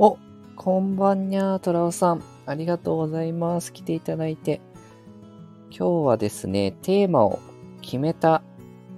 [0.00, 0.16] お
[0.54, 2.22] こんばんにゃー、トラオさん。
[2.46, 3.72] ありがとうございます。
[3.72, 4.60] 来ていただいて。
[5.70, 7.40] 今日はですね、テーマを
[7.82, 8.44] 決めた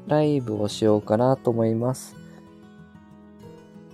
[0.09, 2.17] ライブをしようかなと思います。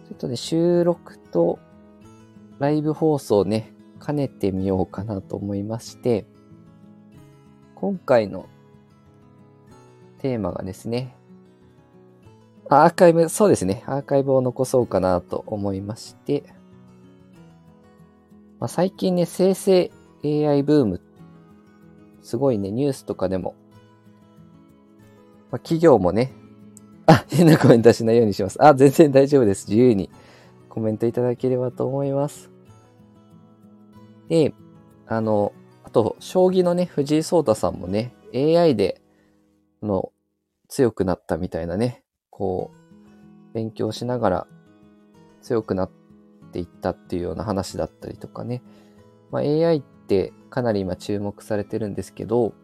[0.09, 1.61] ちょっとね、収録と
[2.59, 3.73] ライブ放送ね、
[4.05, 6.27] 兼ねてみようかなと思いまして、
[7.77, 8.47] 今回の
[10.19, 11.15] テーマがですね、
[12.69, 16.56] アーカイブ、そうですね、アーカイブを残そうかなと思いまして、
[18.59, 19.91] まあ、最近ね、生成
[20.25, 21.01] AI ブーム、
[22.23, 23.55] すごいね、ニュースとかでも、
[25.51, 26.33] まあ、企業もね、
[27.07, 28.63] あ、変なコメントしないようにします。
[28.65, 29.69] あ、全然大丈夫です。
[29.69, 30.11] 自由に
[30.69, 32.51] コメントいただければと思います。
[34.29, 34.55] で、
[35.07, 35.53] あの、
[35.85, 39.01] あと、将棋のね、藤井聡太さんもね、AI で、
[39.83, 40.13] の、
[40.69, 44.47] 強くなったみたいなね、こう、勉強しながら
[45.43, 45.91] 強くなっ
[46.57, 48.63] ていったっていうような話だったりとかね。
[49.31, 52.55] まあ、AI ってかなり今注目されてるんですけど、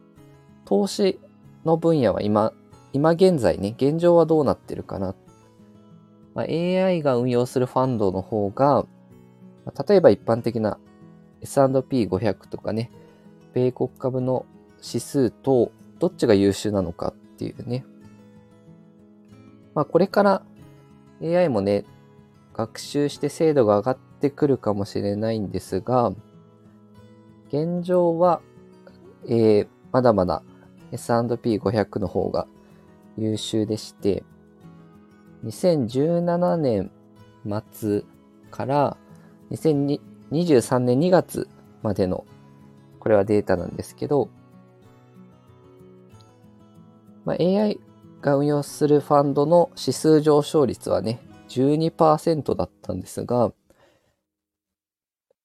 [0.65, 1.21] 投資
[1.67, 2.55] の分野は今、
[2.95, 5.15] 今現在ね、現状はどうなってるかな。
[6.35, 8.87] まあ、AI が運用するファンドの方が、
[9.67, 10.79] ま、例えば一般的な
[11.43, 12.91] S&P500 とかね、
[13.53, 14.47] 米国株の
[14.79, 17.85] 指数とどっちが優秀なのかっていうね、
[19.75, 20.43] まあこれから
[21.23, 21.85] AI もね、
[22.55, 26.13] 学習して精度が上がってくるかもしれないんですが、
[27.49, 28.41] 現状は、
[29.27, 30.43] えー、まだまだ
[30.93, 32.47] S&P500 の方が
[33.17, 34.25] 優秀でして、
[35.45, 36.91] 2017年
[37.73, 38.05] 末
[38.51, 38.97] から
[39.51, 41.49] 2023年2月
[41.83, 42.25] までの、
[43.01, 44.31] これはデータなんですけど、
[47.25, 47.81] まあ、AI
[48.21, 51.21] が運用するファンドの指数上昇率はね、
[51.53, 53.53] 12%だったんですが、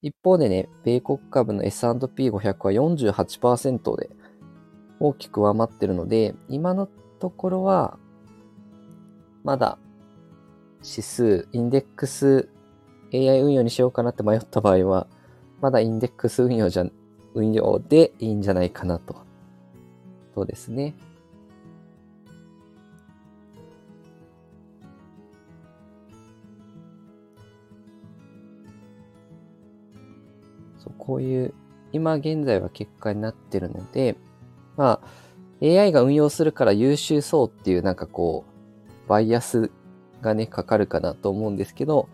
[0.01, 4.09] 一方でね、米国株の S&P500 は48%で
[4.99, 6.87] 大きく上回ってるので、今の
[7.19, 7.97] ところは、
[9.43, 9.77] まだ
[10.83, 12.49] 指数、インデックス
[13.13, 15.07] AI 運用にしようかなって迷った場合は、
[15.61, 16.85] まだインデックス運用じゃ、
[17.33, 19.15] 運用でいいんじゃないかなと。
[20.35, 20.95] そうですね。
[30.87, 31.53] そうこういう、
[31.91, 34.15] 今現在は結果になってるので、
[34.75, 35.07] まあ、
[35.61, 38.45] AI が運用するから優秀そうっていうなんかこ
[39.05, 39.71] う、バイアス
[40.21, 42.09] がね、かかるかなと思うんですけど、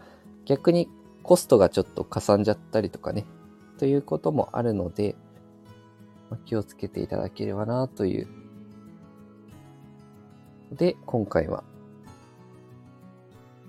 [0.46, 0.90] 逆に
[1.22, 3.26] コストがちょっとかさんじゃったりとかね、
[3.78, 5.16] ということもあるので、
[6.30, 8.28] ま気をつけていただければなという。
[10.72, 11.64] で、今回は、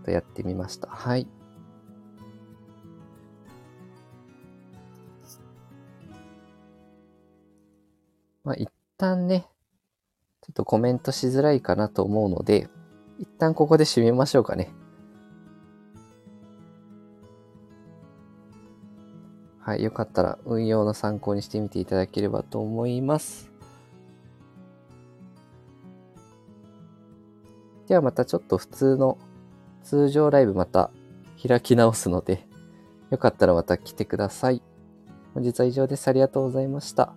[0.06, 0.88] やってみました。
[0.88, 1.26] はい。
[8.44, 8.68] まあ、一
[8.98, 9.46] 旦ね、
[10.42, 12.68] ちょっとコメントしづらいかなと思うので、
[13.18, 14.72] 一旦ここで締めましょうかね。
[19.60, 23.50] はい、よかったら運用の参考にしてみていただければと思います。
[27.86, 29.16] ではまたちょっと普通の
[29.82, 30.90] 通常ライブまた
[31.46, 32.46] 開き直すので、
[33.10, 34.62] よかったらまた来てください。
[35.32, 36.08] 本日は以上です。
[36.08, 37.14] ありがとうございました。